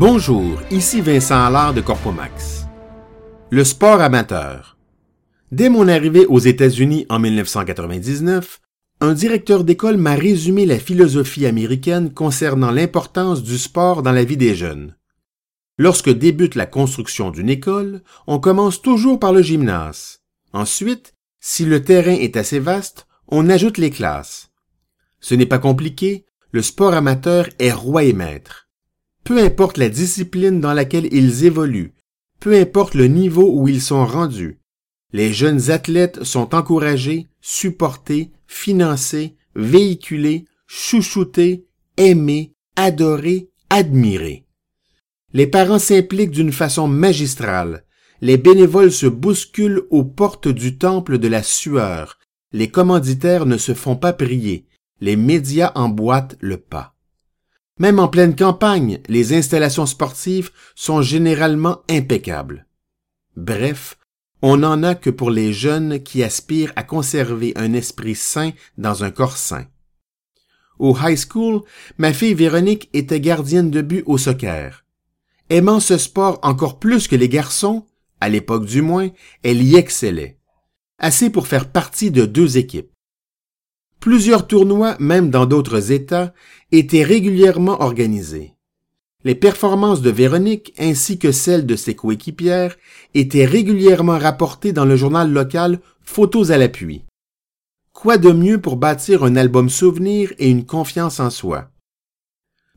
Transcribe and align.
Bonjour, 0.00 0.62
ici 0.70 1.02
Vincent 1.02 1.44
Allard 1.44 1.74
de 1.74 1.82
Corpomax. 1.82 2.64
Le 3.50 3.64
sport 3.64 4.00
amateur. 4.00 4.78
Dès 5.52 5.68
mon 5.68 5.88
arrivée 5.88 6.24
aux 6.24 6.38
États-Unis 6.38 7.04
en 7.10 7.18
1999, 7.18 8.62
un 9.02 9.12
directeur 9.12 9.62
d'école 9.62 9.98
m'a 9.98 10.14
résumé 10.14 10.64
la 10.64 10.78
philosophie 10.78 11.44
américaine 11.44 12.14
concernant 12.14 12.70
l'importance 12.70 13.42
du 13.42 13.58
sport 13.58 14.02
dans 14.02 14.12
la 14.12 14.24
vie 14.24 14.38
des 14.38 14.54
jeunes. 14.54 14.96
Lorsque 15.76 16.08
débute 16.08 16.54
la 16.54 16.64
construction 16.64 17.30
d'une 17.30 17.50
école, 17.50 18.00
on 18.26 18.38
commence 18.38 18.80
toujours 18.80 19.20
par 19.20 19.34
le 19.34 19.42
gymnase. 19.42 20.22
Ensuite, 20.54 21.14
si 21.40 21.66
le 21.66 21.84
terrain 21.84 22.16
est 22.16 22.38
assez 22.38 22.58
vaste, 22.58 23.06
on 23.28 23.50
ajoute 23.50 23.76
les 23.76 23.90
classes. 23.90 24.50
Ce 25.20 25.34
n'est 25.34 25.44
pas 25.44 25.58
compliqué, 25.58 26.24
le 26.52 26.62
sport 26.62 26.94
amateur 26.94 27.50
est 27.58 27.70
roi 27.72 28.04
et 28.04 28.14
maître. 28.14 28.69
Peu 29.30 29.38
importe 29.38 29.78
la 29.78 29.88
discipline 29.88 30.60
dans 30.60 30.72
laquelle 30.72 31.06
ils 31.12 31.44
évoluent, 31.44 31.94
peu 32.40 32.58
importe 32.58 32.94
le 32.94 33.06
niveau 33.06 33.48
où 33.54 33.68
ils 33.68 33.80
sont 33.80 34.04
rendus, 34.04 34.58
les 35.12 35.32
jeunes 35.32 35.70
athlètes 35.70 36.24
sont 36.24 36.52
encouragés, 36.52 37.28
supportés, 37.40 38.32
financés, 38.48 39.36
véhiculés, 39.54 40.46
chouchoutés, 40.66 41.64
aimés, 41.96 42.54
adorés, 42.74 43.50
admirés. 43.70 44.46
Les 45.32 45.46
parents 45.46 45.78
s'impliquent 45.78 46.32
d'une 46.32 46.50
façon 46.50 46.88
magistrale. 46.88 47.84
Les 48.20 48.36
bénévoles 48.36 48.90
se 48.90 49.06
bousculent 49.06 49.84
aux 49.90 50.02
portes 50.04 50.48
du 50.48 50.76
temple 50.76 51.18
de 51.18 51.28
la 51.28 51.44
sueur. 51.44 52.18
Les 52.52 52.68
commanditaires 52.68 53.46
ne 53.46 53.58
se 53.58 53.74
font 53.74 53.94
pas 53.94 54.12
prier. 54.12 54.66
Les 55.00 55.14
médias 55.14 55.70
emboîtent 55.76 56.36
le 56.40 56.56
pas. 56.56 56.96
Même 57.80 57.98
en 57.98 58.08
pleine 58.08 58.36
campagne, 58.36 59.00
les 59.08 59.32
installations 59.32 59.86
sportives 59.86 60.50
sont 60.74 61.00
généralement 61.00 61.80
impeccables. 61.88 62.66
Bref, 63.36 63.96
on 64.42 64.58
n'en 64.58 64.82
a 64.82 64.94
que 64.94 65.08
pour 65.08 65.30
les 65.30 65.54
jeunes 65.54 66.02
qui 66.02 66.22
aspirent 66.22 66.74
à 66.76 66.82
conserver 66.82 67.54
un 67.56 67.72
esprit 67.72 68.14
sain 68.14 68.52
dans 68.76 69.02
un 69.02 69.10
corps 69.10 69.38
sain. 69.38 69.64
Au 70.78 70.94
high 70.94 71.16
school, 71.16 71.62
ma 71.96 72.12
fille 72.12 72.34
Véronique 72.34 72.90
était 72.92 73.18
gardienne 73.18 73.70
de 73.70 73.80
but 73.80 74.02
au 74.04 74.18
soccer. 74.18 74.84
Aimant 75.48 75.80
ce 75.80 75.96
sport 75.96 76.38
encore 76.42 76.80
plus 76.80 77.08
que 77.08 77.16
les 77.16 77.30
garçons, 77.30 77.86
à 78.20 78.28
l'époque 78.28 78.66
du 78.66 78.82
moins, 78.82 79.08
elle 79.42 79.62
y 79.62 79.76
excellait. 79.76 80.38
Assez 80.98 81.30
pour 81.30 81.46
faire 81.46 81.72
partie 81.72 82.10
de 82.10 82.26
deux 82.26 82.58
équipes. 82.58 82.89
Plusieurs 84.00 84.46
tournois, 84.46 84.96
même 84.98 85.28
dans 85.28 85.44
d'autres 85.44 85.92
États, 85.92 86.32
étaient 86.72 87.02
régulièrement 87.02 87.82
organisés. 87.82 88.54
Les 89.24 89.34
performances 89.34 90.00
de 90.00 90.10
Véronique 90.10 90.72
ainsi 90.78 91.18
que 91.18 91.30
celles 91.30 91.66
de 91.66 91.76
ses 91.76 91.94
coéquipières 91.94 92.76
étaient 93.12 93.44
régulièrement 93.44 94.18
rapportées 94.18 94.72
dans 94.72 94.86
le 94.86 94.96
journal 94.96 95.30
local 95.30 95.80
Photos 96.00 96.50
à 96.50 96.56
l'appui. 96.56 97.04
Quoi 97.92 98.16
de 98.16 98.32
mieux 98.32 98.58
pour 98.58 98.76
bâtir 98.76 99.22
un 99.22 99.36
album 99.36 99.68
souvenir 99.68 100.32
et 100.38 100.48
une 100.48 100.64
confiance 100.64 101.20
en 101.20 101.28
soi? 101.28 101.70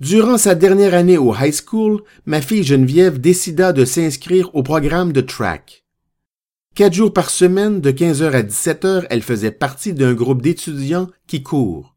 Durant 0.00 0.36
sa 0.36 0.56
dernière 0.56 0.94
année 0.94 1.18
au 1.18 1.32
high 1.32 1.54
school, 1.54 2.02
ma 2.26 2.40
fille 2.40 2.64
Geneviève 2.64 3.20
décida 3.20 3.72
de 3.72 3.84
s'inscrire 3.84 4.52
au 4.56 4.64
programme 4.64 5.12
de 5.12 5.20
track. 5.20 5.81
Quatre 6.74 6.94
jours 6.94 7.12
par 7.12 7.28
semaine, 7.28 7.82
de 7.82 7.90
15h 7.90 8.32
à 8.32 8.42
17h, 8.42 9.06
elle 9.10 9.20
faisait 9.20 9.50
partie 9.50 9.92
d'un 9.92 10.14
groupe 10.14 10.40
d'étudiants 10.40 11.10
qui 11.26 11.42
courent, 11.42 11.96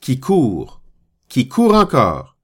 qui 0.00 0.18
courent, 0.18 0.80
qui 1.28 1.46
courent 1.46 1.74
encore 1.74 2.38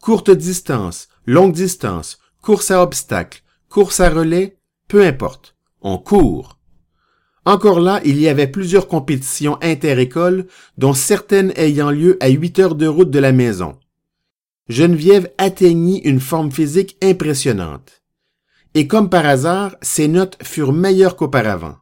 Courte 0.00 0.30
distance, 0.30 1.08
longue 1.26 1.52
distance, 1.52 2.18
course 2.40 2.70
à 2.70 2.82
obstacles, 2.82 3.42
course 3.68 4.00
à 4.00 4.08
relais, 4.08 4.56
peu 4.86 5.04
importe, 5.04 5.54
on 5.82 5.98
court. 5.98 6.58
Encore 7.44 7.80
là, 7.80 8.00
il 8.06 8.18
y 8.18 8.28
avait 8.28 8.46
plusieurs 8.46 8.88
compétitions 8.88 9.58
inter-écoles, 9.60 10.46
dont 10.78 10.94
certaines 10.94 11.52
ayant 11.56 11.90
lieu 11.90 12.16
à 12.20 12.28
huit 12.28 12.58
heures 12.58 12.74
de 12.74 12.86
route 12.86 13.10
de 13.10 13.18
la 13.18 13.32
maison. 13.32 13.78
Geneviève 14.70 15.30
atteignit 15.36 16.00
une 16.06 16.20
forme 16.20 16.50
physique 16.52 16.96
impressionnante. 17.02 18.02
Et 18.78 18.86
comme 18.86 19.10
par 19.10 19.26
hasard, 19.26 19.74
ses 19.82 20.06
notes 20.06 20.38
furent 20.40 20.72
meilleures 20.72 21.16
qu'auparavant. 21.16 21.78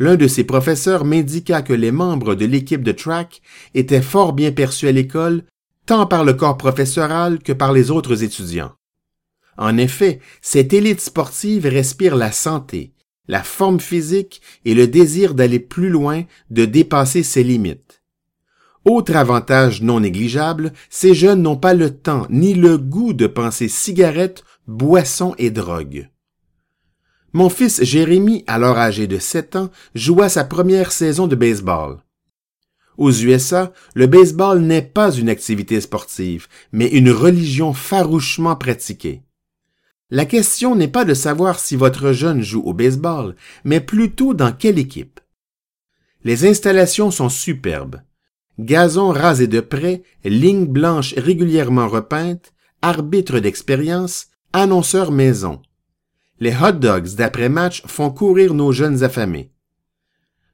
L'un 0.00 0.16
de 0.16 0.26
ses 0.26 0.42
professeurs 0.42 1.04
m'indiqua 1.04 1.62
que 1.62 1.72
les 1.72 1.92
membres 1.92 2.34
de 2.34 2.44
l'équipe 2.44 2.82
de 2.82 2.90
track 2.90 3.40
étaient 3.74 4.02
fort 4.02 4.32
bien 4.32 4.50
perçus 4.50 4.88
à 4.88 4.90
l'école 4.90 5.44
tant 5.86 6.06
par 6.06 6.24
le 6.24 6.32
corps 6.32 6.58
professoral 6.58 7.38
que 7.38 7.52
par 7.52 7.72
les 7.72 7.92
autres 7.92 8.24
étudiants. 8.24 8.72
En 9.56 9.76
effet, 9.76 10.18
cette 10.42 10.72
élite 10.72 11.00
sportive 11.00 11.64
respire 11.64 12.16
la 12.16 12.32
santé, 12.32 12.92
la 13.28 13.44
forme 13.44 13.78
physique 13.78 14.42
et 14.64 14.74
le 14.74 14.88
désir 14.88 15.32
d'aller 15.32 15.60
plus 15.60 15.90
loin, 15.90 16.24
de 16.50 16.64
dépasser 16.64 17.22
ses 17.22 17.44
limites. 17.44 18.02
Autre 18.84 19.14
avantage 19.14 19.80
non 19.80 20.00
négligeable, 20.00 20.72
ces 20.90 21.14
jeunes 21.14 21.42
n'ont 21.42 21.56
pas 21.56 21.72
le 21.72 21.90
temps 21.90 22.26
ni 22.30 22.52
le 22.52 22.78
goût 22.78 23.12
de 23.12 23.28
penser 23.28 23.68
cigarettes, 23.68 24.42
boissons 24.66 25.34
et 25.38 25.50
drogue. 25.50 26.08
Mon 27.32 27.48
fils 27.48 27.82
Jérémy, 27.82 28.44
alors 28.46 28.78
âgé 28.78 29.06
de 29.06 29.18
sept 29.18 29.56
ans, 29.56 29.70
joua 29.94 30.28
sa 30.28 30.44
première 30.44 30.92
saison 30.92 31.26
de 31.26 31.34
baseball. 31.34 31.98
Aux 32.96 33.10
USA, 33.10 33.72
le 33.94 34.06
baseball 34.06 34.60
n'est 34.60 34.82
pas 34.82 35.12
une 35.12 35.28
activité 35.28 35.80
sportive, 35.80 36.46
mais 36.70 36.86
une 36.86 37.10
religion 37.10 37.72
farouchement 37.72 38.54
pratiquée. 38.54 39.22
La 40.10 40.26
question 40.26 40.76
n'est 40.76 40.88
pas 40.88 41.04
de 41.04 41.14
savoir 41.14 41.58
si 41.58 41.74
votre 41.74 42.12
jeune 42.12 42.40
joue 42.40 42.62
au 42.62 42.72
baseball, 42.72 43.34
mais 43.64 43.80
plutôt 43.80 44.32
dans 44.32 44.52
quelle 44.52 44.78
équipe. 44.78 45.18
Les 46.22 46.46
installations 46.46 47.10
sont 47.10 47.28
superbes. 47.28 48.00
Gazon 48.60 49.08
rasé 49.08 49.48
de 49.48 49.58
près, 49.58 50.04
lignes 50.24 50.66
blanches 50.66 51.14
régulièrement 51.16 51.88
repeintes, 51.88 52.52
arbitre 52.80 53.40
d'expérience, 53.40 54.28
annonceur 54.54 55.10
maison. 55.10 55.60
Les 56.38 56.54
hot 56.54 56.72
dogs 56.72 57.16
d'après-match 57.16 57.82
font 57.86 58.10
courir 58.10 58.54
nos 58.54 58.72
jeunes 58.72 59.02
affamés. 59.02 59.50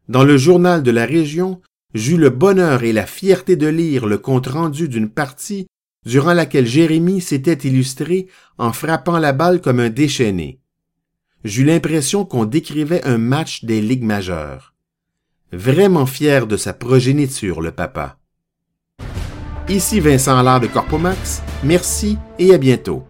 Dans 0.08 0.24
le 0.24 0.38
journal 0.38 0.82
de 0.82 0.90
la 0.90 1.04
région, 1.04 1.60
j'eus 1.94 2.16
le 2.16 2.30
bonheur 2.30 2.82
et 2.82 2.92
la 2.92 3.06
fierté 3.06 3.56
de 3.56 3.66
lire 3.66 4.06
le 4.06 4.16
compte-rendu 4.18 4.88
d'une 4.88 5.10
partie 5.10 5.66
durant 6.06 6.32
laquelle 6.32 6.66
Jérémie 6.66 7.20
s'était 7.20 7.68
illustré 7.68 8.26
en 8.56 8.72
frappant 8.72 9.18
la 9.18 9.32
balle 9.32 9.60
comme 9.60 9.80
un 9.80 9.90
déchaîné. 9.90 10.60
J'eus 11.44 11.64
l'impression 11.64 12.24
qu'on 12.24 12.46
décrivait 12.46 13.04
un 13.06 13.18
match 13.18 13.64
des 13.64 13.82
ligues 13.82 14.02
majeures. 14.02 14.74
Vraiment 15.52 16.06
fier 16.06 16.46
de 16.46 16.56
sa 16.56 16.72
progéniture, 16.72 17.60
le 17.60 17.70
papa. 17.70 18.18
Ici 19.68 20.00
Vincent 20.00 20.38
Allard 20.38 20.60
de 20.60 20.68
Corpomax, 20.68 21.42
merci 21.62 22.18
et 22.38 22.54
à 22.54 22.58
bientôt. 22.58 23.04